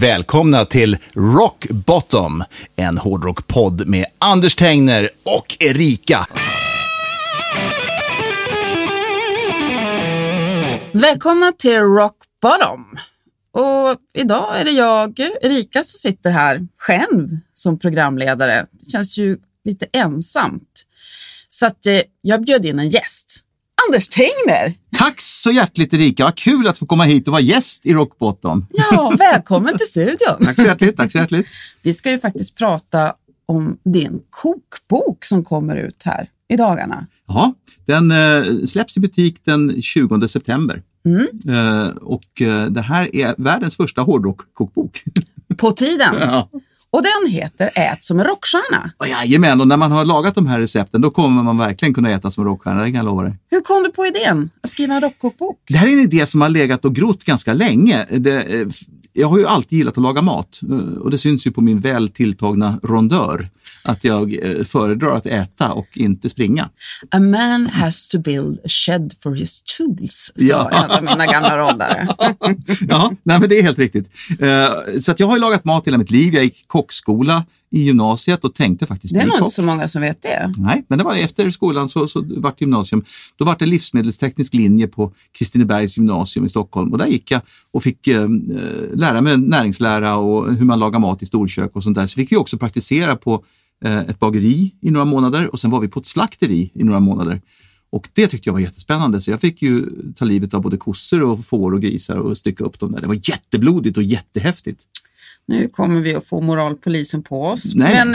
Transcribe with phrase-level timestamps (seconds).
[0.00, 2.44] Välkomna till Rock Bottom,
[2.76, 6.26] en hårdrockpodd med Anders Tengner och Erika.
[10.92, 12.98] Välkomna till Rock Bottom.
[13.52, 18.66] Och idag är det jag, Erika, som sitter här själv som programledare.
[18.72, 20.86] Det känns ju lite ensamt.
[21.48, 23.44] Så att eh, jag bjöd in en gäst.
[23.88, 24.74] Anders Tengner!
[24.98, 28.18] Tack så hjärtligt Erika, vad kul att få komma hit och vara gäst i Rock
[28.18, 28.66] Bottom.
[28.70, 30.44] Ja, välkommen till studion.
[30.44, 31.46] Tack så hjärtligt, tack så hjärtligt.
[31.82, 33.14] Vi ska ju faktiskt prata
[33.46, 37.06] om din kokbok som kommer ut här i dagarna.
[37.26, 37.54] Ja,
[37.86, 40.82] den eh, släpps i butik den 20 september.
[41.48, 45.02] Eh, och eh, det här är världens första hårdrockkokbok.
[45.56, 46.14] På tiden.
[46.20, 46.50] ja.
[46.92, 48.92] Och den heter Ät som en rockstjärna.
[48.96, 52.10] Och Jajamän, och när man har lagat de här recepten då kommer man verkligen kunna
[52.10, 53.38] äta som rockstjärna, det kan jag lova dig.
[53.50, 55.58] Hur kom du på idén att skriva en rockkokbok?
[55.68, 58.06] Det här är en idé som har legat och grott ganska länge.
[58.10, 58.66] Det, eh,
[59.12, 61.80] jag har ju alltid gillat att laga mat eh, och det syns ju på min
[61.80, 63.48] väl tilltagna rondör
[63.84, 66.68] att jag eh, föredrar att äta och inte springa.
[67.10, 70.70] A man has to build a shed for his tools, sa Ja.
[70.84, 72.08] en av mina gamla roddare.
[72.88, 74.10] ja, nej, men det är helt riktigt.
[74.38, 76.34] Eh, Så jag har lagat mat hela mitt liv.
[76.34, 80.02] Jag gick kockskola i gymnasiet och tänkte faktiskt Det är nog inte så många som
[80.02, 80.52] vet det.
[80.58, 83.04] Nej, men det var efter skolan så, så vart det gymnasium.
[83.36, 87.82] Då var det livsmedelsteknisk linje på Kristinebergs gymnasium i Stockholm och där gick jag och
[87.82, 88.28] fick eh,
[88.94, 92.06] lära mig näringslära och hur man lagar mat i storkök och sånt där.
[92.06, 93.44] Så fick vi också praktisera på
[93.84, 97.00] eh, ett bageri i några månader och sen var vi på ett slakteri i några
[97.00, 97.40] månader.
[97.92, 101.22] Och det tyckte jag var jättespännande så jag fick ju ta livet av både kossor
[101.22, 103.00] och får och grisar och stycka upp dem där.
[103.00, 104.84] Det var jätteblodigt och jättehäftigt.
[105.48, 107.74] Nu kommer vi att få moralpolisen på oss.
[107.74, 107.94] Nej.
[108.06, 108.14] Men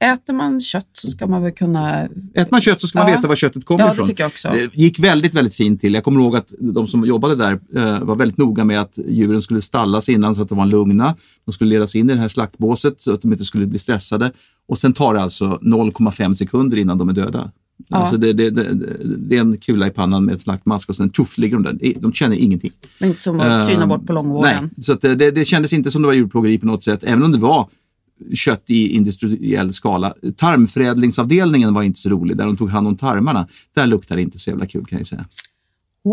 [0.00, 2.02] eh, äter man kött så ska man väl kunna...
[2.34, 3.16] Äter man kött så ska man Ja.
[3.16, 4.06] veta var köttet kommer Ja, det ifrån.
[4.06, 4.48] tycker jag också.
[4.52, 5.94] Det gick väldigt, väldigt fint till.
[5.94, 9.42] Jag kommer ihåg att de som jobbade där eh, var väldigt noga med att djuren
[9.42, 11.14] skulle stallas innan så att de var lugna.
[11.44, 14.32] De skulle ledas in i det här slaktbåset så att de inte skulle bli stressade.
[14.68, 17.50] Och sen tar det alltså 0,5 sekunder innan de är döda.
[17.88, 17.96] Ja.
[17.96, 18.74] Alltså det, det, det,
[19.16, 21.92] det är en kula i pannan med ett slaktmask och sen tuff ligger de där.
[22.00, 22.72] De känner ingenting.
[22.98, 24.70] Det är inte som att tyna Eh, bort på långvården.
[24.76, 27.22] Nej, så det, det, det kändes inte som det var djurplågeri på något sätt, även
[27.22, 27.68] om det var
[28.34, 30.14] kött i industriell skala.
[30.36, 33.48] Tarmförädlingsavdelningen var inte så rolig, där de tog hand om tarmarna.
[33.74, 35.26] Där luktar det inte så jävla kul kan jag säga.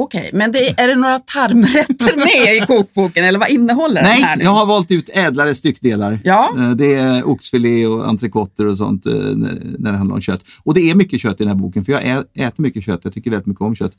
[0.02, 4.36] Okej, men det, är det några tarmrätter med i kokboken eller vad innehåller den här
[4.36, 6.20] Nej, jag har valt ut ädlare styckdelar.
[6.24, 6.54] Ja.
[6.58, 10.42] Eh, Det är oxfilé och entrecoter och sånt eh, när det handlar om kött.
[10.64, 12.04] Och det är mycket kött i den här boken, för jag
[12.34, 13.00] äter mycket kött.
[13.04, 13.94] Jag tycker väldigt mycket om kött.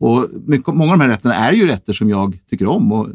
[0.00, 3.08] Och mycket, många av de här rätterna är ju rätter som jag tycker om och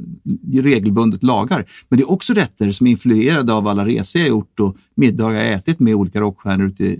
[0.53, 1.65] regelbundet lagar.
[1.89, 5.43] Men det är också rätter som är influerade av alla resor jag gjort och middagar
[5.43, 6.95] jag ätit med olika rockstjärnor ute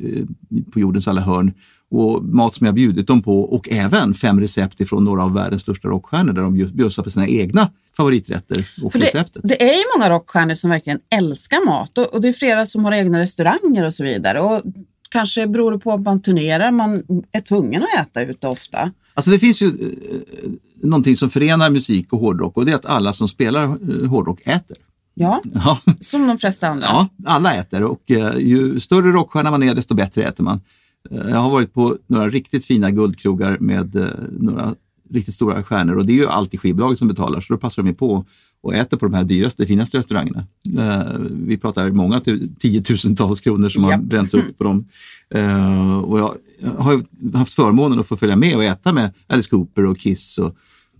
[0.72, 1.54] på jordens alla hörn.
[1.98, 5.62] Och mat som jag bjudit dem på och även fem recept ifrån några av världens
[5.62, 9.42] största rockstjärnor där de bjus- bjussar på sina egna favoriträtter och För det, receptet.
[9.46, 12.86] det är ju många rockstjärnor som verkligen älskar mat och, och det är flera som
[12.86, 14.40] har egna restauranger och så vidare.
[14.42, 14.62] Och
[15.10, 18.92] kanske beror det på att man turnerar, man är tvungen att äta ute ofta.
[19.14, 20.50] Alltså det finns ju eh,
[20.84, 24.42] någonting som förenar musik och hårdrock och det är att alla som spelar eh, hårdrock
[24.46, 24.78] äter.
[25.18, 26.86] Ja, Ja, som de flesta andra.
[26.88, 30.62] ja alla äter och eh, ju större rockstjärna man är desto bättre äter man.
[31.10, 34.08] Jag har varit på några riktigt fina guldkrogar med eh,
[34.40, 34.76] några
[35.10, 37.90] riktigt stora stjärnor och det är ju alltid skivbolaget som betalar så då passar de
[37.90, 38.26] ju på
[38.62, 40.46] och äter på de här dyraste, finaste restaurangerna.
[40.78, 42.22] Eh, vi pratar många
[42.60, 44.02] tiotusentals kronor som har Japp.
[44.02, 44.86] bränts upp på dem.
[45.30, 46.36] Eh, och jag
[46.78, 47.04] har
[47.38, 50.56] haft förmånen att få följa med och äta med Alice Cooper och Kiss och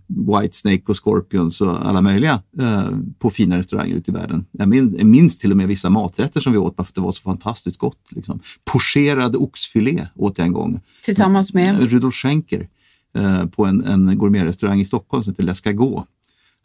[0.06, 2.88] Whitesnake och Scorpions och alla möjliga eh,
[3.18, 4.46] på fina restauranger ute i världen.
[4.52, 6.94] Jag minns, jag minns till och med vissa maträtter som vi åt bara för att
[6.94, 8.08] det var så fantastiskt gott.
[8.10, 8.40] Liksom.
[8.64, 10.80] Pocherad oxfilé åt jag en gång.
[11.04, 11.90] Tillsammans med?
[11.90, 12.68] Rudolf Schenker
[13.14, 16.04] eh, på en, en gourmetrestaurang i Stockholm som heter L'Escargot.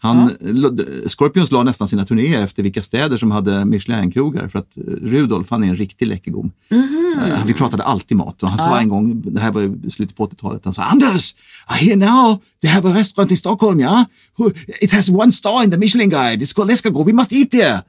[0.04, 0.32] Han,
[1.08, 5.64] Scorpions la nästan sina turnéer efter vilka städer som hade Michelin-krogar för att Rudolf han
[5.64, 6.52] är en riktig läckergom.
[6.70, 7.40] Mm.
[7.46, 10.28] vi pratade alltid mat och han sa en gång, det här var i slutet på
[10.28, 11.36] 80-talet, han sa Anders,
[11.70, 14.06] I hear now, they have a restaurant in Stockholm, ja?
[14.82, 17.82] It has one star in the Michelin guide, it's called Escargot, we must eat there.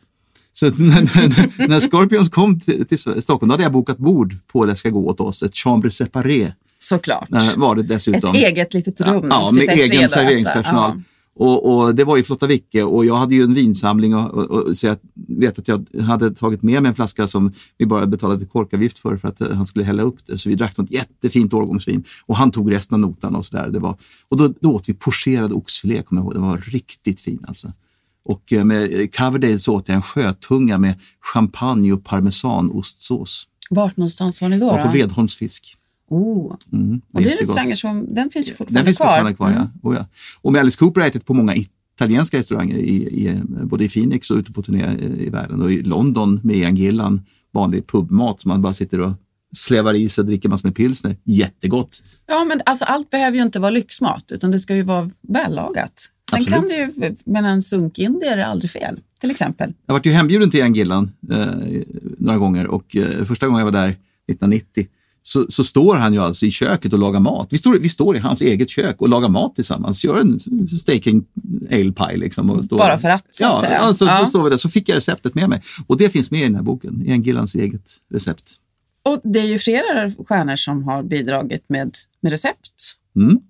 [0.53, 4.65] Så när, när, när, Scorpions kom till, till, Stockholm då hade jag bokat bord på
[4.65, 6.53] L'escargot åt oss, ett chambre séparé.
[6.79, 7.29] Såklart.
[7.57, 8.31] Var det dessutom.
[8.31, 9.27] Ett eget litet rum.
[9.31, 10.93] Ja, med egen serveringspersonal.
[10.97, 11.03] Ja.
[11.35, 14.51] Och, och, det var ju Flotta Vicke och jag hade ju en vinsamling och, och,
[14.51, 14.97] och, så jag
[15.29, 19.17] vet att jag hade tagit med mig en flaska som vi bara betalade korkavgift för
[19.17, 20.39] för att eh, han skulle hälla upp det.
[20.39, 23.97] Så vi drack något jättefint årgångsvin och han tog resten av notan och sådär.
[24.29, 26.35] Och då, då åt vi pocherad oxfilé, kommer jag ihåg.
[26.35, 27.73] Den var riktigt fin alltså.
[28.25, 33.49] Och eh, med Coverdale så åt jag en sjötunga med champagne och parmesanostsås.
[33.71, 34.71] Vart någonstans var ni då?
[34.71, 34.83] då?
[34.83, 35.77] På Vedholms fisk.
[36.13, 36.57] Oh.
[36.73, 39.07] Mm, och det är restauranger som, den finns ju fortfarande den finns kvar.
[39.07, 39.69] Fortfarande kvar mm.
[39.83, 39.91] ja.
[39.91, 40.07] Oh, ja.
[40.43, 43.89] Och med Alice Cooper har jag ätit på många italienska restauranger, i, i, både i
[43.89, 45.63] Phoenix och ute på turné i världen.
[45.63, 47.23] Och i London med Ian Gillan,
[47.53, 49.13] vanlig pubmat som man bara sitter och
[49.57, 51.17] slevar i sig och dricker massor med pilsner.
[51.25, 52.03] Jättegott!
[52.27, 55.93] Ja, men alltså, allt behöver ju inte vara lyxmat, utan det ska ju vara vällagat.
[56.31, 56.55] Sen Absolut.
[56.55, 59.75] kan det ju, men en sunkindier är aldrig fel, till exempel.
[59.87, 61.47] Jag varit ju hembjuden till Ian Gillan eh,
[62.19, 64.87] några gånger och eh, första gången jag var där 1990
[65.23, 67.47] så, så, står han ju alltså i köket och lagar mat.
[67.51, 70.05] Vi står, vi står i hans eget kök och lagar mat tillsammans.
[70.05, 71.25] Gör en staking
[71.71, 72.17] ale pie.
[72.17, 73.77] Liksom och står, Bara för att, så ja.
[73.79, 74.19] Alltså, ja.
[74.19, 74.57] Så står vi där.
[74.57, 75.63] Så fick jag receptet med mig.
[75.87, 78.53] Och det finns med i den här boken, Ian Gillans eget recept.
[79.03, 82.73] Och det är ju flera stjärnor som har bidragit med, med recept.
[83.17, 83.41] Mm.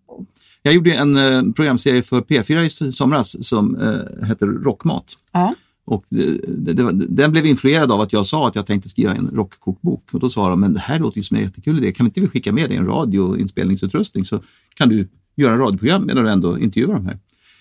[0.62, 5.04] Jag gjorde en eh, programserie för P4 i somras som eh, heter Rockmat.
[5.32, 5.54] Ja.
[5.84, 9.30] Och det, det, den blev influerad av att jag sa att jag tänkte skriva en
[9.32, 10.08] rockkokbok.
[10.12, 11.92] Och då sa de, men det här låter ju som en jättekul idé.
[11.92, 14.40] Kan vi inte skicka med dig en radioinspelningsutrustning så
[14.74, 17.18] kan du göra radioprogram medan du ändå intervjuar de här.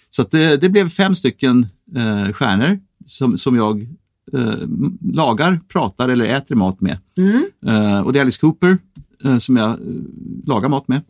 [0.09, 3.81] Så det, det, blev fem stycken eh, stjärnor som, som jag
[4.33, 4.68] eh,
[5.13, 6.97] lagar, pratar eller äter mat med.
[7.18, 7.45] Mm.
[7.65, 8.77] Eh, och det är Alice Cooper
[9.23, 9.77] eh, som jag eh,
[10.45, 11.01] lagar mat med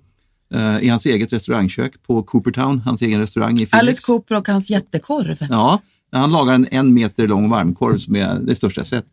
[0.53, 3.73] eh, i hans eget restaurangkök på Coopertown, hans egen restaurang i Phoenix.
[3.73, 5.37] Alice Cooper och hans jättekorv.
[5.49, 5.79] Ja,
[6.11, 9.07] han lagar en en meter lång varmkorv som är det största jag sett.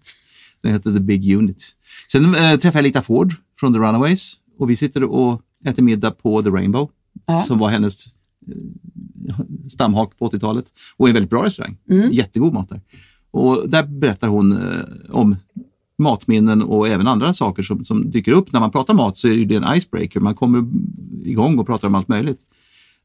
[0.61, 1.65] Den heter The Big Unit.
[2.13, 6.11] Sen äh, träffade jag Lita Ford från The Runaways och vi sitter och äter middag
[6.11, 6.91] på The Rainbow
[7.27, 7.41] ja.
[7.41, 10.65] som var hennes äh, stamhak på 80-talet
[10.97, 11.77] och en väldigt bra restaurang.
[11.91, 12.13] Mm.
[12.13, 12.81] Jättegod mat där.
[13.31, 14.81] Och där berättar hon äh,
[15.11, 15.37] om
[15.99, 18.53] matminnen och även andra saker som, som dyker upp.
[18.53, 20.65] När man pratar mat så är det en icebreaker, man kommer
[21.25, 22.41] igång och pratar om allt möjligt.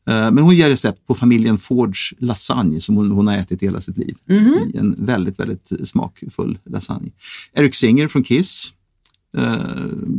[0.08, 3.82] Eh, men hon ger recept på familjen Fords lasagne som hon, hon har ätit hela
[3.82, 4.16] sitt liv.
[4.30, 4.72] Mm.
[4.74, 7.12] En väldigt, väldigt smakfull lasagne.
[7.54, 8.74] Eric Singer från Kiss
[9.38, 9.56] eh,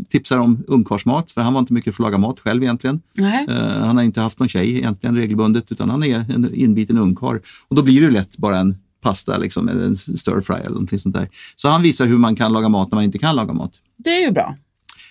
[0.09, 3.01] tipsar om ungkarlsmat, för han var inte mycket för att laga mat själv egentligen.
[3.49, 3.55] Eh,
[3.87, 7.39] han har inte haft någon tjej egentligen regelbundet, utan han är en inbiten ungkarl.
[7.69, 11.15] Och då blir det lätt bara en pasta, liksom, en stir fry eller någonting sånt
[11.15, 11.29] där.
[11.57, 13.73] Så han visar hur man kan laga mat när man inte kan laga mat.
[13.97, 14.57] Det är ju bra.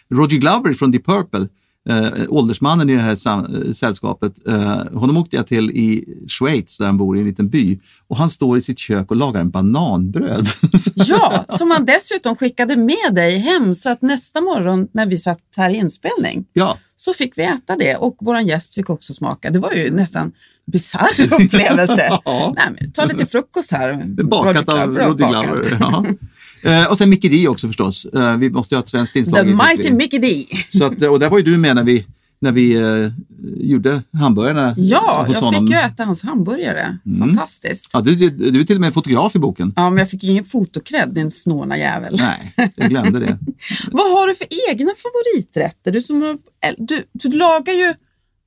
[0.09, 1.47] Roger Glover från Deep Purple
[1.89, 6.85] eh, åldersmannen i det här sam- sällskapet, eh, honom åkte jag till i Schweiz där
[6.85, 9.49] han bor i en liten by och han står i sitt kök och lagar en
[9.49, 10.47] bananbröd.
[10.95, 15.39] ja, som han dessutom skickade med dig hem så att nästa morgon när vi satt
[15.57, 16.77] här i inspelning ja.
[16.95, 19.49] så fick vi äta det och vår gäst fick också smaka.
[19.49, 20.31] Det var ju nästan
[20.65, 22.19] bisarr upplevelse.
[22.25, 22.55] ja.
[22.57, 24.03] Nej, ta lite frukost här.
[24.23, 25.61] Bakat av Roddy Glover.
[25.79, 26.05] Ja.
[26.63, 28.05] Eh, och sen Mickey D också förstås.
[28.05, 29.45] Eh, vi måste ju ha ett svenskt inslag.
[29.45, 30.45] The Mighty Mickey D.
[30.69, 32.05] Så att, och där var ju du med när vi,
[32.39, 33.11] när vi eh,
[33.57, 35.61] gjorde hamburgarna Ja, jag honom.
[35.67, 36.97] fick ju äta hans hamburgare.
[37.05, 37.19] Mm.
[37.19, 37.89] Fantastiskt.
[37.93, 39.73] Ja, du, du, du är till och med fotograf i boken.
[39.75, 42.19] Ja, men jag fick ingen fotokrädd, din snåna jävel.
[42.19, 43.37] Nej, jag glömde det.
[43.91, 45.91] Vad har du för egna favoriträtter?
[45.91, 46.37] Du, som,
[46.77, 47.93] du, du lagar ju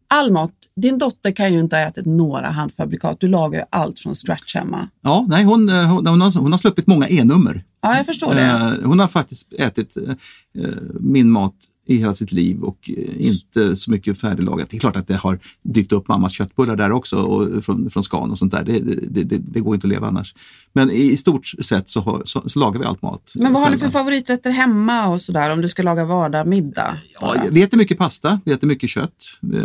[0.08, 0.52] all mat.
[0.76, 3.20] Din dotter kan ju inte ha ätit några handfabrikat.
[3.20, 4.88] Du lagar ju allt från scratch hemma.
[5.02, 7.64] Ja, nej, hon, hon, hon, har, hon har sluppit många E-nummer.
[7.80, 8.42] Ja, jag förstår det.
[8.42, 10.68] Eh, hon har faktiskt ätit eh,
[11.00, 11.54] min mat
[11.86, 14.70] i hela sitt liv och eh, inte så mycket färdiglagat.
[14.70, 18.02] Det är klart att det har dykt upp mammas köttbullar där också och från, från
[18.02, 18.64] Scan och sånt där.
[18.64, 20.34] Det, det, det, det, går inte att leva annars.
[20.72, 23.32] Men i stort sett så, har, så, så lagar vi allt mat.
[23.34, 26.98] Men vad har ni för favoriträtter hemma och sådär om du ska laga vardag middag?
[27.20, 29.12] Ja, vi äter mycket pasta, vi äter mycket kött.
[29.42, 29.60] Eh,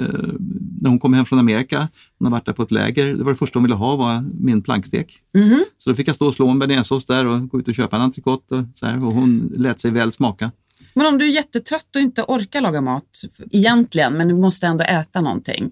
[0.81, 1.87] när hon kom hem från Amerika,
[2.19, 4.23] hon har varit där på ett läger, det var det första hon ville ha var
[4.39, 5.19] min plankstek.
[5.35, 5.63] Mm.
[5.77, 7.95] Så då fick jag stå och slå en bearnaisesås där och gå ut och köpa
[7.95, 10.51] en entrecote och, så här, och hon lät sig väl smaka.
[10.93, 13.21] Men om du är jättetrött och inte orkar laga mat
[13.51, 15.71] egentligen, men du måste ändå äta någonting.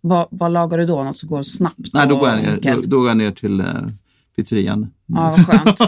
[0.00, 1.02] Vad, vad lagar du då?
[1.02, 1.92] Något som går snabbt?
[1.92, 3.66] Nej, då går jag ner, då, då går jag ner till eh,
[4.36, 4.90] pizzerian.
[5.06, 5.80] Ja, vad skönt.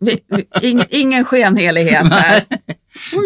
[0.00, 2.42] Vi, vi, ing, ingen skenhelighet här.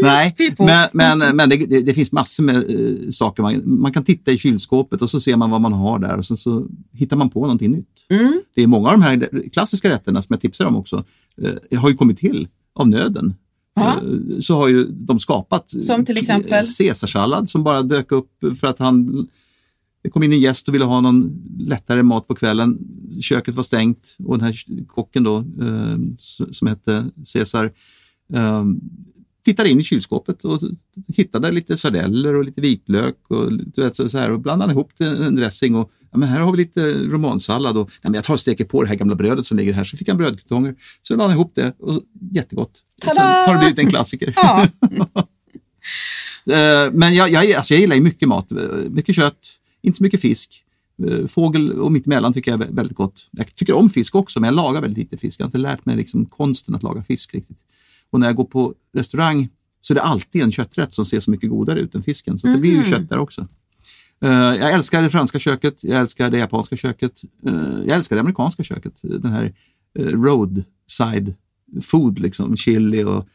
[0.03, 0.65] Nej, på.
[0.65, 3.43] men, men, men det, det, det finns massor med eh, saker.
[3.43, 6.27] Man, man kan titta i kylskåpet och så ser man vad man har där och
[6.27, 7.87] så, så hittar man på någonting nytt.
[8.11, 8.43] Mm.
[8.55, 11.05] Det är många av de här klassiska rätterna som jag tipsar om också,
[11.43, 13.35] eh, har ju kommit till av nöden.
[13.75, 13.97] Ja.
[14.03, 16.53] Eh, Så har ju de skapat Som till exempel?
[16.53, 19.27] eh, caesarsallad som bara dök upp för att han
[20.03, 22.79] det kom in en gäst och ville ha någon lättare mat på kvällen.
[23.21, 25.97] Köket var stängt och den här kocken då, eh,
[26.51, 27.73] som hette Caesar,
[28.33, 28.65] eh,
[29.45, 30.61] tittade in i kylskåpet och
[31.17, 35.37] hittade lite sardeller och lite vitlök och, du vet, så här, och blandade ihop en
[35.37, 35.75] dressing.
[35.75, 38.65] Och, ja, men här har vi lite romansallad och ja, men jag tar och steker
[38.65, 39.85] på det här gamla brödet som ligger här.
[39.85, 40.75] Så fick han brödkartonger.
[41.03, 42.03] Så lade han ihop det och
[42.33, 42.73] jättegott.
[43.07, 43.47] Och sen Tada!
[43.47, 44.33] har det blivit en klassiker.
[44.37, 44.69] Ja.
[46.47, 48.51] Eh, Men jag, jag, alltså jag gillar ju mycket mat.
[48.91, 49.39] Mycket kött,
[49.83, 50.65] inte så mycket fisk.
[51.07, 53.29] Eh, Fågel och mittemellan tycker jag är vä- väldigt gott.
[53.31, 55.41] Jag tycker om fisk också, men jag lagar väldigt lite fisk.
[55.41, 57.59] Jag har inte lärt mig liksom konsten att laga fisk riktigt.
[58.11, 59.49] Och när jag går på restaurang
[59.81, 62.39] så är det alltid en kötträtt som ser så mycket godare ut än fisken.
[62.39, 63.47] Så det blir ju kött där också.
[64.25, 67.55] Eh, Jag älskar det franska köket, jag älskar det japanska köket, eh,
[67.87, 68.93] jag älskar det amerikanska köket.
[69.03, 69.53] Den här
[69.99, 71.35] eh, roadside
[71.83, 73.29] food, liksom, chili och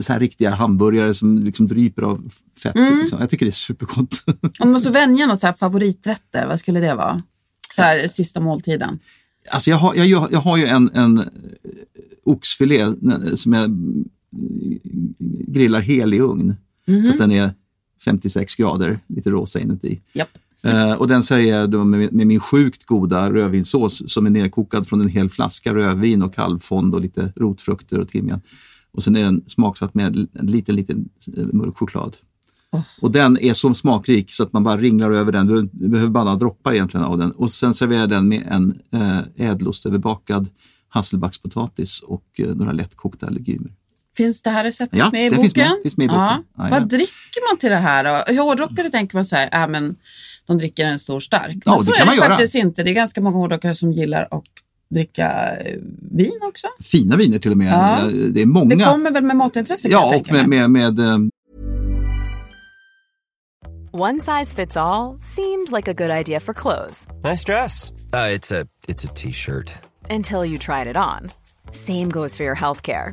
[0.00, 2.32] så här riktiga hamburgare som liksom dryper av
[2.62, 2.74] fett.
[3.00, 3.20] Liksom.
[3.20, 4.22] Jag tycker det är supergott.
[4.26, 7.22] Om du måste välja något så här favoriträtter, vad skulle det vara?
[7.74, 8.98] Så här sista måltiden.
[9.50, 11.24] Alltså jag, har, jag, jag har ju en, en
[12.24, 12.86] oxfilé
[13.34, 14.04] som jag mm,
[15.46, 16.56] grillar hel i ugn.
[17.04, 17.54] Så att den är
[18.04, 20.00] 56 grader, lite rosa inuti.
[20.12, 20.28] Japp.
[20.62, 24.86] Eh, och den serverar jag då med, med min sjukt goda rödvinssås som är nerkokad
[24.86, 28.40] från en hel flaska rödvin och kalvfond och lite rotfrukter och timjan.
[28.92, 32.16] Och sen är den smaksatt med en liten, liten eh, mörk choklad.
[33.00, 35.46] Och den är så smakrik så att man bara ringlar över den.
[35.46, 37.30] Du, du behöver bara några droppar egentligen av den.
[37.30, 40.48] Och sen serverar jag den med en eh, ädelostöverbakad
[40.88, 43.72] hasselbackspotatis och eh, några lättkokta legumer.
[44.18, 45.42] Finns det här receptet Ja, med i det boken?
[45.50, 45.72] finns med.
[45.82, 46.22] Finns med i boken.
[46.22, 46.42] Ja.
[46.58, 46.80] Jajamän.
[46.80, 48.42] Vad dricker man till det här då?
[48.42, 49.96] Hårdrockare tänker man så här, äh, men
[50.46, 51.46] de dricker en stor stark.
[51.46, 52.28] Men Ja, så det är kan det man göra.
[52.28, 52.82] faktiskt inte.
[52.82, 54.44] Det är ganska många hårdrockare som gillar att
[54.90, 55.76] dricka eh,
[56.12, 56.66] vin också.
[56.82, 57.72] Fina viner till och med.
[57.72, 58.08] Ja.
[58.32, 58.76] Det är många.
[58.76, 61.18] Det kommer väl med matintresse kan jag ja, och med, med, med eh,
[63.92, 67.90] One size fits all seemed like a good idea for clothes Nice dress.
[68.14, 69.72] Uh, it's a it's a t-shirt.
[70.10, 71.30] until you tried it on.
[71.72, 73.12] Same goes for your healthcare.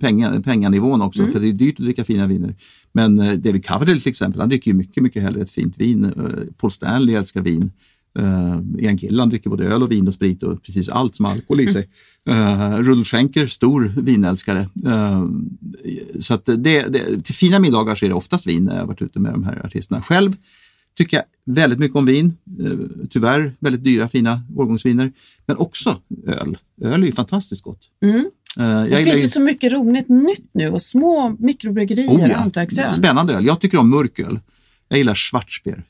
[0.00, 1.32] penga, penganivån också, Mm.
[1.32, 2.56] för det är dyrt att dricka fina viner.
[2.92, 6.04] Men eh, David Coverdale till exempel, han dricker ju mycket, mycket hellre ett fint vin.
[6.04, 6.12] Eh,
[6.56, 7.70] Paul Stanley älskar vin.
[8.18, 11.60] Uh, Ian Gillan dricker både öl och vin och sprit och precis allt som alkohol
[11.60, 11.88] i sig.
[12.30, 14.68] Uh, Rudolf Schenker, stor vinälskare.
[14.86, 15.24] Eh,
[16.20, 19.02] så att det, det, till fina middagar så är det oftast vin när jag varit
[19.02, 20.02] ute med de här artisterna.
[20.02, 20.36] Själv
[20.96, 22.36] tycker jag väldigt mycket om vin.
[22.60, 25.12] Eh, tyvärr väldigt dyra fina årgångsviner.
[25.46, 26.58] Men också öl.
[26.82, 27.80] Öl är ju fantastiskt gott.
[28.04, 28.22] Eh,
[28.56, 32.36] jag Det finns ju- så mycket roligt nytt nu och små mikrobryggerier Oh ja.
[32.36, 32.92] hantverksöl.
[32.92, 33.46] Spännande öl.
[33.46, 34.40] Jag tycker om mörköl.
[34.88, 35.84] Jag gillar Schwarzbier.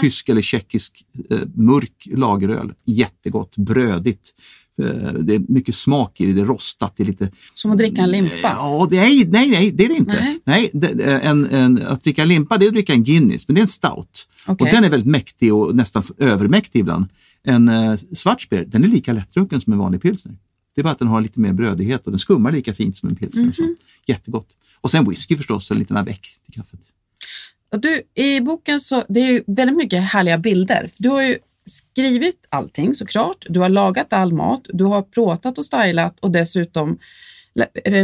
[0.00, 2.72] Tysk eller tjeckisk eh, mörk lageröl.
[2.84, 4.34] Jättegott, brödigt.
[4.82, 6.92] Eh, det är mycket smak i det, det är rostat.
[6.96, 7.30] Det är lite...
[7.54, 8.36] Som att dricka en limpa.
[8.42, 10.20] Ja, är, nej, nej, det är det inte.
[10.20, 10.40] Nej.
[10.44, 10.70] Nej.
[10.72, 13.62] det, en, en, att dricka limpa det är att dricka en Guinness, men det är
[13.62, 14.26] en stout.
[14.46, 14.64] Okej.
[14.64, 17.06] Och den är väldigt mäktig och nästan övermäktig ibland.
[17.44, 20.34] En eh, Schwarzbier, den är lika lättdrucken som en vanlig pilsner.
[20.76, 23.08] Det är bara att den har lite mer brödighet och den skummar lika fint som
[23.08, 23.48] en pilsner.
[23.48, 23.74] och så.
[24.06, 24.48] Jättegott.
[24.80, 26.80] Och sen whisky förstås, en liten avec till kaffet.
[27.72, 30.90] Och du, I boken så det är ju väldigt mycket härliga bilder.
[30.98, 33.46] Du har ju skrivit allting såklart.
[33.48, 36.98] Du har lagat all mat, du har plåtat och stylat och dessutom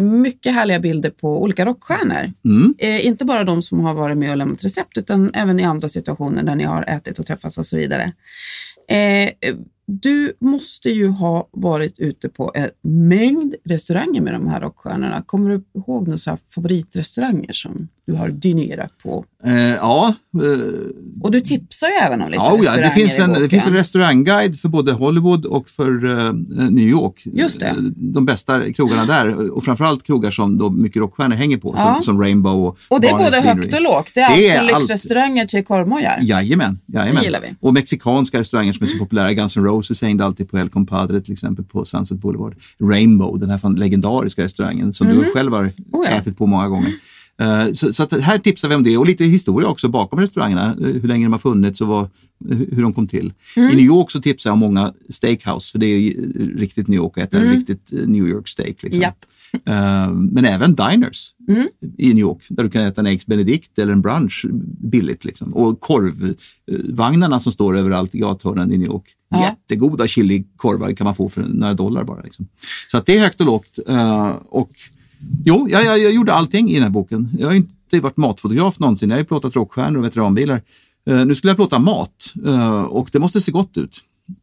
[0.03, 2.33] mycket härliga bilder på olika rockstjärnor.
[2.45, 2.75] Mm.
[2.79, 5.89] Eh, inte bara de som har varit med och lämnat recept utan även i andra
[5.89, 8.13] situationer där ni har ätit och träffats och så vidare.
[8.89, 9.31] Eh,
[9.87, 15.23] du måste ju ha varit ute på en mängd restauranger med de här rockstjärnorna.
[15.23, 19.25] Kommer du ihåg några favoritrestauranger som du har dynerat på?
[19.45, 20.61] Eh, ja, eh,
[21.23, 23.67] Och du tipsar ju även om lite ja, ja, det restauranger finns, en, det finns
[23.67, 26.33] en restaurangguide för både Hollywood och för eh,
[26.71, 27.23] New York.
[27.25, 27.67] Just det.
[27.67, 31.93] Eh, De bästa krogarna där och framförallt krogar som då mycket rockstjärnor hänger på, Ja.
[31.95, 34.11] som, som Rainbow och Och det är både högt och lågt.
[34.15, 36.19] Det är, Det är allt lyxrestauranger till korvmojar.
[36.23, 37.15] Jajamän, jajamän.
[37.15, 37.55] Det gillar vi.
[37.61, 39.33] Och mexikanska restauranger som är så populära.
[39.33, 42.55] Guns N' Roses hängde alltid på El Compadre till exempel på Sunset Boulevard.
[42.81, 46.17] Rainbow, den här legendariska restaurangen som du själv har Oh ja.
[46.17, 46.93] ätit på många gånger.
[47.41, 50.67] Eh, Så, så här tipsar vi om det och lite historia också bakom restaurangerna.
[50.81, 52.11] eh, Hur länge de har funnits och vad,
[52.49, 53.33] hur hur de kom till.
[53.57, 53.71] Mm.
[53.71, 56.15] I New York så tipsar jag om många steakhouse för det är
[56.57, 58.83] riktigt New York att äta riktigt eh, New York steak.
[58.83, 59.03] Liksom.
[59.03, 59.13] Mm.
[59.65, 61.67] Eh, Men även diners Mm.
[61.99, 64.47] i New York där du kan äta en Eggs Benedict eller en brunch
[64.91, 65.25] billigt.
[65.25, 65.55] Liksom.
[65.55, 69.05] Och korvvagnarna som står överallt i gathörnen i New York.
[69.29, 69.45] Ja.
[69.45, 72.23] Jättegoda chilikorvar kan man få för några dollar bara.
[72.23, 72.49] Liksom.
[72.91, 73.79] Så att det är högt och lågt.
[73.89, 74.71] Eh, och
[75.45, 77.29] Jo, jag, jag, jag gjorde allting i den här boken.
[77.39, 79.11] Jag har inte varit matfotograf någonsin.
[79.11, 80.63] Jag har ju plåtat rockstjärnor och veteranbilar.
[81.07, 84.01] Eh, nu skulle jag plåta mat eh, och det måste se gott ut.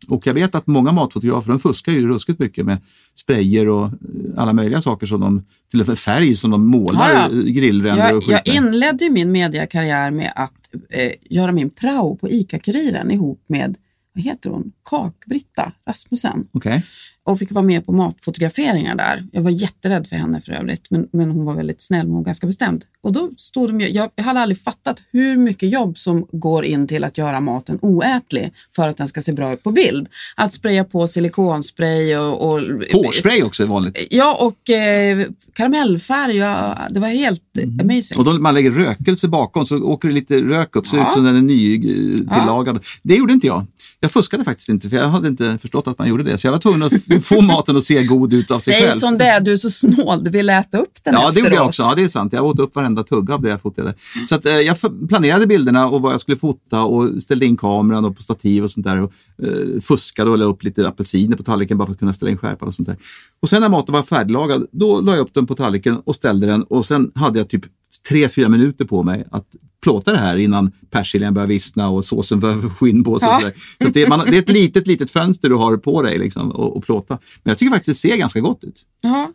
[0.07, 2.77] Och jag vet att många matfotografer de fuskar ju ruskigt mycket med
[3.15, 3.91] sprayer och eh,
[4.37, 7.41] alla möjliga saker som de, till och med färg som de målar Ja, ja.
[7.41, 10.53] grillränder och skit jag inledde min mediakarriär med att
[10.89, 13.77] eh, göra min prao på ICA-Kuriren ihop med,
[14.13, 16.47] vad heter hon, Kak-Britta Rasmussen.
[16.51, 16.85] Okej.
[17.23, 19.27] Och fick vara med på matfotograferingar där.
[19.31, 22.47] Jag var jätterädd för henne för övrigt, men, men hon var väldigt snäll och ganska
[22.47, 22.85] bestämd.
[23.03, 26.87] Och då stod de jag, jag hade aldrig fattat hur mycket jobb som går in
[26.87, 30.07] till att göra maten oätlig för att den ska se bra ut på bild.
[30.35, 32.49] Att spraya på silikonspray och...
[32.53, 32.61] och
[32.93, 34.07] Hårspray också är vanligt.
[34.09, 36.35] Ja, och eh, karamellfärg.
[36.35, 37.79] Ja, det var helt Mm.
[37.79, 38.17] amazing.
[38.17, 41.07] Och då man lägger rökelse bakom så åker det lite rök upp, ser Ja.
[41.07, 42.79] ut som den är nytillagad.
[43.03, 43.65] Det gjorde inte jag.
[43.99, 46.37] Jag fuskade faktiskt inte för jag hade inte förstått att man gjorde det.
[46.37, 46.93] Så jag var tvungen att
[47.25, 48.99] få maten att se god ut av sig Säg själv.
[48.99, 51.45] som det är, du är så snål, du vill äta upp den Ja, det efteråt.
[51.45, 51.81] gjorde jag också.
[51.83, 52.33] Ja, det är sant.
[52.33, 53.93] Jag åt upp varenda tugga av det jag fotade.
[54.29, 54.77] Så att, eh, jag
[55.09, 58.71] planerade bilderna och vad jag skulle fota och ställde in kameran och på stativ och
[58.71, 59.01] sånt där.
[59.01, 62.31] Och, eh, fuskade och la upp lite apelsiner på tallriken bara för att kunna ställa
[62.31, 62.97] in skärpan och sånt där.
[63.41, 66.47] Och sen när maten var färdiglagad, då la jag upp den på tallriken och ställde
[66.47, 67.65] den och sen hade jag typ
[68.09, 69.45] tre, fyra minuter på mig att
[69.83, 73.27] plåta det här innan persiljan börjar vissna och såsen börjar få skinn på sig.
[73.29, 73.39] och Ja.
[73.39, 73.53] sådär.
[73.83, 76.77] Så det, man, det är ett litet, litet fönster du har på dig liksom, och,
[76.77, 77.13] och plåta.
[77.43, 78.75] Men jag tycker faktiskt det ser ganska gott ut.
[79.01, 79.31] Ja,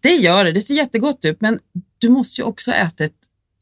[0.00, 0.52] det gör det.
[0.52, 1.58] Det ser jättegott ut, men
[1.98, 3.12] du måste ju också äta ett,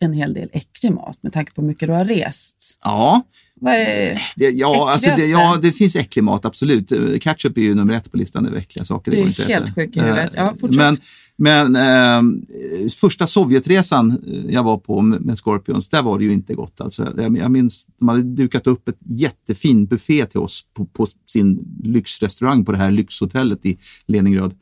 [0.01, 2.79] en hel del äcklig mat med tanke på hur mycket du har rest.
[2.85, 3.23] Ja,
[3.55, 4.19] Vad är det?
[4.37, 6.93] Det, ja, alltså det, ja, det finns äcklig mat, absolut.
[7.23, 9.11] Ketchup är ju nummer ett på listan över äckliga saker.
[9.11, 9.75] Du är inte helt äta.
[9.75, 10.33] sjuk i huvudet.
[10.37, 10.77] Ja, Eh, fortsätt.
[10.77, 10.97] men
[11.37, 16.33] men eh, första Sovjetresan eh, jag var på med, med Scorpions, där var det ju
[16.33, 16.81] inte gott.
[16.81, 21.07] Alltså, jag, jag minns, de hade dukat upp ett jättefin buffé till oss på, på
[21.27, 24.55] sin lyxrestaurang på det här lyxhotellet i Leningrad.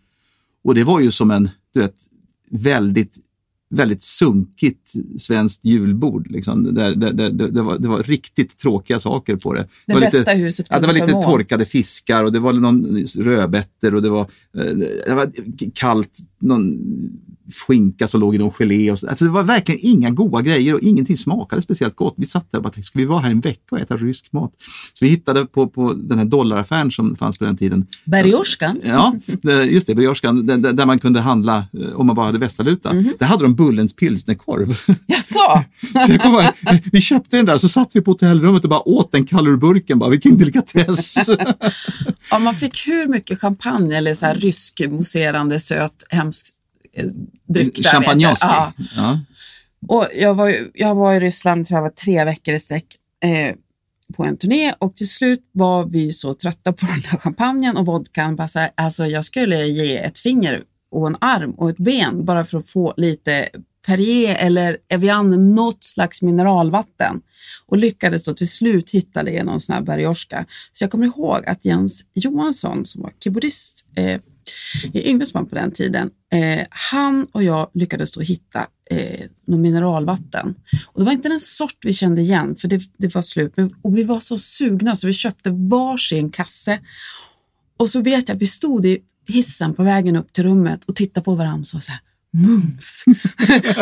[0.64, 1.96] Och det var ju som en, du vet,
[2.51, 3.18] väldigt
[3.72, 6.31] väldigt sunkigt svenskt julbord.
[6.31, 6.75] Liksom.
[6.75, 9.68] Där, där, där, det, var, det var riktigt tråkiga saker på det.
[9.87, 11.22] Det var bästa lite, huset ja, Det var lite förmå.
[11.22, 14.20] torkade fiskar och det var någon rödbetor och det var,
[14.57, 14.64] eh,
[15.07, 15.33] det var
[15.75, 16.79] kallt, någon
[17.67, 18.91] skinka som låg i någon gelé.
[18.91, 19.09] Och så.
[19.09, 22.15] Alltså, det var verkligen inga goda grejer och ingenting smakade speciellt gott.
[22.17, 24.33] Vi satt där och bara tänkte, ska vi vara här en vecka och äta rysk
[24.33, 24.53] mat?
[24.95, 27.87] Så vi hittade på, på den här dollaraffären som fanns på den tiden.
[28.05, 28.81] Bergorskan?
[28.85, 29.15] Ja,
[29.69, 32.93] just det, Bergorskan, där, där- man kunde handla eh, om man bara hade västvaluta.
[32.93, 33.13] Mhm.
[33.19, 34.79] Där hade de Bullens pilsnerkorv.
[35.07, 35.65] Jaså?
[36.13, 36.53] Så kommer
[36.93, 39.57] vi köpte den där så satt vi på hotellrummet och bara åt den kall ur
[39.57, 39.99] burken.
[39.99, 41.15] Bara, vilken delikatess!
[42.31, 46.53] Ja, man fick hur mycket champagne eller så här rysk mousserande söt hemsk eh,
[46.95, 47.15] dryck
[47.47, 47.65] där.
[47.65, 47.93] vet jag.
[47.93, 48.47] Champagnoski.
[48.47, 48.73] Ja.
[48.97, 49.21] Ja.
[49.89, 52.87] Och jag, var, jag var i Ryssland tror jag var tre veckor i sträck
[53.25, 53.55] eh,
[54.17, 57.87] på en turné och till slut var vi så trötta på den här champagnen och
[57.87, 58.37] vodkan.
[58.37, 62.25] Bara så här, alltså jag skulle ge ett finger och en arm och ett ben
[62.25, 63.49] bara för att få lite
[63.87, 67.21] Perrier eller Evian, något slags mineralvatten.
[67.67, 70.47] Och lyckades då till slut hitta det i någon sån här bergorska.
[70.73, 74.21] Så jag kommer ihåg att Jens Johansson som var keyboardist eh,
[74.93, 80.55] i Yngvesman på den tiden Eh, han och jag lyckades då hitta eh, någon mineralvatten.
[80.87, 83.53] Och det var inte den sort vi kände igen, för det, det var slut.
[83.57, 86.81] Men, och vi var så sugna så vi köpte varsin kasse.
[87.77, 90.97] Och så vet jag att vi stod i hissen på vägen upp till rummet och
[90.97, 92.01] tittade på varandra och sa så här,
[92.33, 93.05] mums.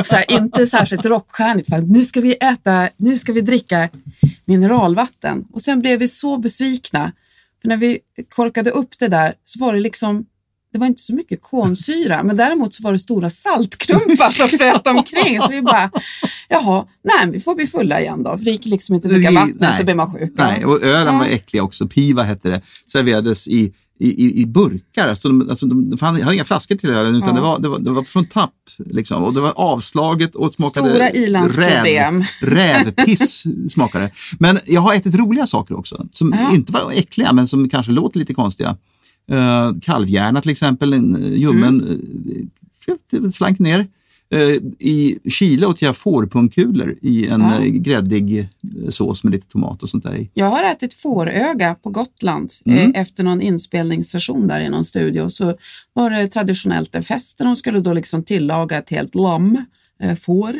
[0.09, 3.89] så här, inte särskilt rockstjärnigt, för nu ska vi äta, nu ska vi dricka
[4.45, 5.45] mineralvatten.
[5.53, 7.13] Och sen blev vi så besvikna,
[7.63, 10.27] för när vi korkade upp det där så var det liksom
[10.73, 14.87] det var inte så mycket kolsyra, men däremot så var det stora saltkrumpar som flöt
[14.87, 15.41] omkring.
[15.41, 15.91] Så vi bara,
[16.49, 18.37] jaha, nej, vi får bli fulla igen då.
[18.39, 20.33] För det gick liksom inte att dricka vattnet, då blir man sjuk.
[20.37, 21.19] Nej, och ölen Ja.
[21.19, 21.87] var äcklig också.
[21.89, 22.61] Piva hette det.
[22.93, 25.09] Serverades i, i, i, i burkar.
[25.09, 27.35] Alltså, de, alltså, de, de hade inga flaskor till ölen, utan Ja.
[27.35, 28.51] det, var, det, var, det var från tapp.
[28.79, 29.25] Liksom.
[29.25, 31.85] Och det var avslaget och smakade Stora ilandsproblem.
[31.85, 33.45] räv, rävpiss.
[33.71, 34.11] smakade.
[34.39, 36.55] Men jag har ätit roliga saker också, som Ja.
[36.55, 38.77] inte var äckliga, men som kanske låter lite konstiga.
[39.33, 42.01] Uh, kalvhjärna till exempel, en eh, ljummen,
[43.13, 43.33] mm.
[43.33, 43.87] slank ner.
[44.35, 47.55] Eh, I Chile åt jag fårpungkulor i en Ja.
[47.61, 48.47] eh, gräddig eh,
[48.89, 50.31] sås med lite tomat och sånt där i.
[50.35, 52.79] Jag har ätit fåröga på Gotland Mm.
[52.95, 55.29] eh, efter någon inspelningssession där i någon studio.
[55.31, 55.55] Så
[55.93, 59.65] var det traditionellt en fest där de skulle då liksom tillaga ett helt lamm,
[60.03, 60.55] eh, får.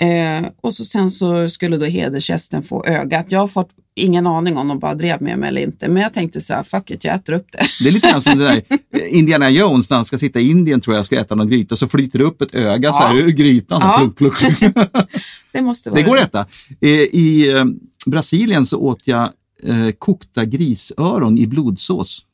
[0.00, 3.26] Eh, och så sen så skulle då hedersgästen få ögat.
[3.32, 6.14] Jag har fått ingen aning om de bara drev med mig eller inte, men jag
[6.14, 7.66] tänkte så här, fuck it, jag äter upp det.
[7.82, 8.62] Det är lite grann som det där
[9.08, 11.88] Indiana Jones när han ska sitta i Indien tror jag ska äta någon gryta så
[11.88, 13.20] flyter det upp ett öga så här Ja.
[13.20, 13.80] ur grytan.
[13.82, 13.96] Ja.
[13.98, 14.74] plunk, plunk.
[15.52, 16.46] Det måste vara Det går att äta.
[16.80, 17.64] Eh, I eh,
[18.06, 19.28] Brasilien så åt jag
[19.62, 22.24] eh, kokta grisöron i blodsås.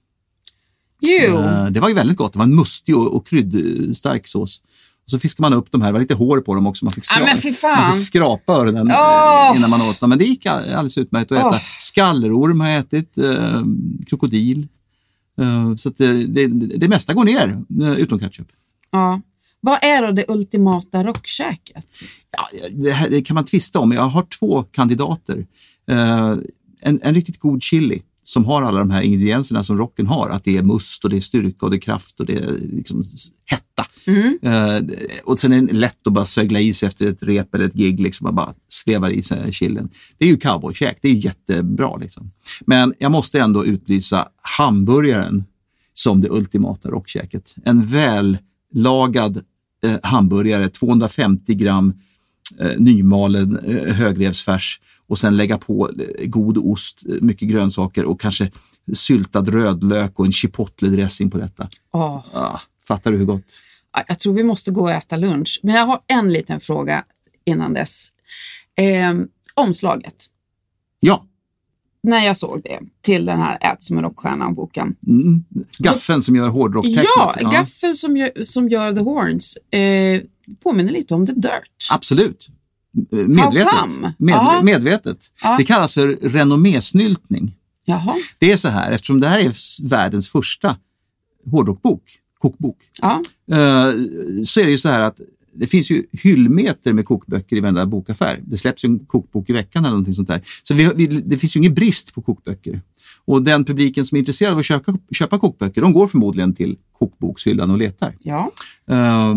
[1.00, 1.36] Jo.
[1.70, 2.32] Det var ju väldigt gott.
[2.32, 4.60] Det var en mustig och, och kryddstark sås.
[5.04, 6.84] Och så fiskade man upp de här, det var lite hår på dem också.
[6.84, 7.04] Man fick,
[7.42, 7.88] fy fan.
[7.88, 9.52] man fick skrapa öronen Åh.
[9.56, 10.08] innan man åt dem.
[10.10, 11.48] Men det gick all- alldeles utmärkt att äta.
[11.48, 11.58] Åh.
[11.80, 13.62] Skallorm har jag ätit, eh,
[14.06, 14.68] krokodil.
[15.40, 18.48] Eh, så det, det, det mesta går ner, eh, utom ketchup.
[18.90, 19.20] Ja.
[19.60, 21.86] Vad är då det ultimata rockkäket?
[22.36, 23.92] Ja, det, här, det kan man tvista om.
[23.92, 25.46] Jag har två kandidater.
[25.90, 26.34] Eh,
[26.80, 30.28] en, en riktigt god chili som har alla de här ingredienserna som rocken har.
[30.28, 32.58] Att det är must och det är styrka och det är kraft och det är
[32.72, 33.02] liksom
[33.44, 33.86] hetta.
[34.42, 34.82] Eh,
[35.24, 37.74] och sen är det lätt att bara sögla i sig efter ett rep eller ett
[37.74, 38.00] gig.
[38.00, 39.88] Liksom, och bara slevar i sig chilin.
[40.18, 41.96] Det är ju cowboykäk, det är jättebra.
[41.96, 42.30] Liksom.
[42.66, 45.44] Men jag måste ändå utlysa hamburgaren
[45.94, 47.54] som det ultimata rockkäket.
[47.64, 49.44] En vällagad
[49.84, 51.94] eh, hamburgare, 250 gram
[52.58, 58.20] eh, nymalen eh, högrevsfärs och sen lägga på eh, god ost, eh, mycket grönsaker och
[58.20, 58.50] kanske
[58.94, 61.68] syltad rödlök och en chipotle-dressing på detta.
[61.92, 62.24] Åh.
[62.32, 63.42] Ah, fattar du hur gott?
[63.92, 65.60] Ja, Jag tror vi måste gå och äta lunch.
[65.62, 67.04] Men jag har en liten fråga
[67.44, 68.08] innan dess.
[68.76, 69.14] Eh,
[69.54, 70.26] omslaget.
[71.00, 71.24] Ja,
[72.02, 74.96] När jag såg det till den här Ät som en rockstjärna-boken.
[75.06, 75.44] mm.
[75.78, 77.04] gaffeln som gör hårdrocktecknet.
[77.16, 80.20] Ja, Gaffel som gör, som gör The Horns eh,
[80.62, 81.70] påminner lite om The Dirt.
[81.92, 82.48] Absolut.
[83.10, 83.68] Medvetet.
[83.80, 84.12] come?
[84.18, 84.60] Med, Ja.
[84.62, 85.30] medvetet.
[85.42, 85.56] Ja.
[85.58, 87.56] Det kallas för renommésnyltning.
[87.84, 88.14] Jaha.
[88.38, 89.52] Det är så här, eftersom det här är
[89.88, 90.76] världens första
[91.50, 92.02] hårdrockbok,
[92.38, 93.22] kokbok, Ja.
[93.50, 93.92] eh,
[94.44, 95.20] så är det ju så här att
[95.56, 98.40] det finns ju hyllmeter med kokböcker i varenda bokaffär.
[98.46, 100.42] Det släpps ju en kokbok i veckan eller någonting sånt där.
[100.62, 102.82] Så vi, vi, det finns ju ingen brist på kokböcker.
[103.24, 106.78] Och den publiken som är intresserad av att köpa, köpa kokböcker, de går förmodligen till
[106.98, 108.14] kokbokshyllan och letar.
[108.22, 108.52] ja.
[108.90, 109.34] Eh,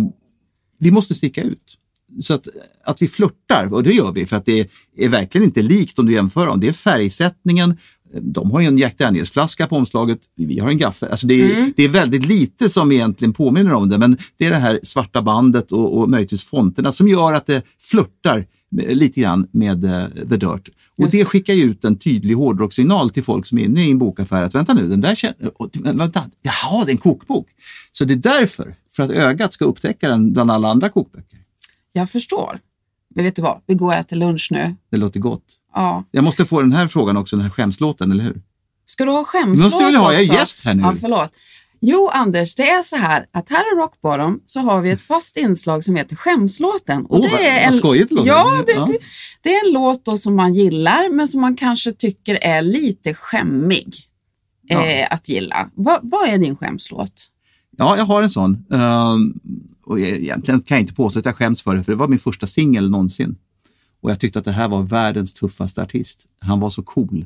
[0.79, 1.77] vi måste sticka ut.
[2.19, 2.47] Så att,
[2.85, 6.05] att vi flörtar, och det gör vi för att det är verkligen inte likt om
[6.05, 6.59] du jämför dem.
[6.59, 7.77] Det är färgsättningen,
[8.21, 11.09] de har ju en Jack Daniels-flaska på omslaget, vi har en gaffel.
[11.09, 14.49] Alltså det, är, det är väldigt lite som egentligen påminner om det, men det är
[14.49, 19.47] det här svarta bandet och, och möjligtvis fonterna som gör att det flörtar lite grann
[19.51, 20.69] med eh, The Dirt.
[20.97, 23.91] Och Just det skickar ju ut en tydlig hårdrockssignal till folk som är inne i
[23.91, 27.47] en bokaffär att vänta nu, den där känner, och, vänta, jaha, det är en kokbok.
[27.91, 31.36] Så det är därför, för att ögat ska upptäcka den bland alla andra kokböcker.
[31.97, 32.59] Jag förstår.
[33.15, 33.61] Men vet du vad?
[33.65, 34.75] Vi går och äter lunch nu.
[34.91, 35.43] Det låter gott.
[35.73, 36.03] Ja.
[36.11, 38.41] Jag måste få den här frågan också, den här skämslåten, eller hur?
[38.85, 40.83] Ska du ha skämslåt måste väl ha, jag är gäst här nu.
[40.83, 41.31] Ja, förlåt.
[41.81, 45.01] Jo, Anders, det är så här att här i Rock Bottom så har vi ett
[45.01, 47.05] fast inslag som heter Skämslåten.
[47.05, 48.27] Och Åh, vad- vad skojigt det låter.
[48.29, 48.85] ja, det, Ja.
[48.85, 48.97] Det,
[49.41, 53.13] det är en låt då som man gillar, men som man kanske tycker är lite
[53.13, 53.95] skämmig
[54.63, 54.85] Ja.
[54.85, 55.69] eh, att gilla.
[55.75, 57.27] Va, vad är din skämslåt?
[57.77, 58.65] Ja, jag har en sån.
[58.73, 59.33] Ehm,
[59.87, 62.07] och jag- egentligen kan jag inte påstå att jag skäms för det, för det var
[62.07, 63.35] min första singel någonsin.
[64.01, 66.25] Och jag tyckte att det här var världens tuffaste artist.
[66.39, 67.25] Han var så cool.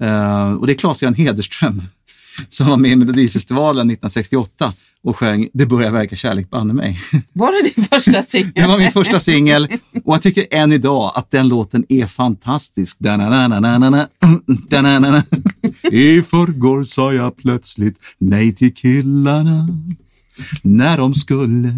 [0.00, 1.82] Ehm, och det är Claes-Göran Hederström
[2.48, 6.98] som var med i Melodifestivalen 1968 och sjöng Det börjar verka kärlek banne mig.
[7.32, 8.52] Var det din första singel?
[8.54, 9.68] Det var min första singel
[10.04, 12.96] och jag tycker än idag att den låten är fantastisk.
[15.92, 19.68] I förrgår sa jag plötsligt nej till killarna.
[20.62, 21.68] När de skulle.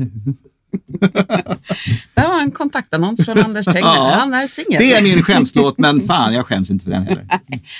[2.14, 3.82] Det var en kontaktannons från Anders Tegnell.
[3.82, 4.14] Ja.
[4.18, 4.78] Han är singel.
[4.78, 7.26] Det är min skämslåt, men fan jag skäms inte för den heller.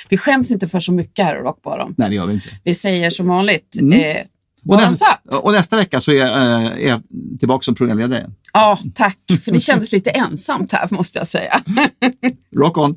[0.09, 1.95] Vi skäms inte för så mycket här i Rock Bottom.
[1.99, 2.49] Nej, det gör vi inte.
[2.65, 3.77] Vi säger som vanligt.
[3.81, 4.01] Mm.
[4.17, 4.23] Eh,
[4.69, 5.07] Och, nästa,
[5.39, 7.03] och nästa vecka så är jag, eh, är jag
[7.39, 8.35] tillbaka som programledare igen.
[8.53, 9.19] Ja, tack.
[9.45, 11.63] För det kändes lite ensamt här måste jag säga.
[12.57, 12.97] Rock on!